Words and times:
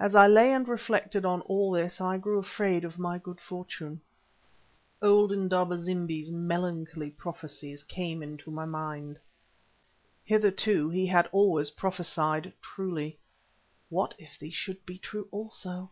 As 0.00 0.14
I 0.14 0.26
lay 0.26 0.50
and 0.54 0.66
reflected 0.66 1.26
on 1.26 1.42
all 1.42 1.72
this 1.72 2.00
I 2.00 2.16
grew 2.16 2.38
afraid 2.38 2.86
of 2.86 2.98
my 2.98 3.18
good 3.18 3.38
fortune. 3.38 4.00
Old 5.02 5.30
Indaba 5.30 5.76
zimbi's 5.76 6.30
melancholy 6.30 7.10
prophecies 7.10 7.82
came 7.84 8.22
into 8.22 8.50
my 8.50 8.64
mind. 8.64 9.18
Hitherto 10.24 10.88
he 10.88 11.04
had 11.04 11.26
always 11.32 11.70
prophesied 11.72 12.54
truly. 12.62 13.18
What 13.90 14.14
if 14.18 14.38
these 14.38 14.54
should 14.54 14.86
be 14.86 14.96
true 14.96 15.28
also? 15.30 15.90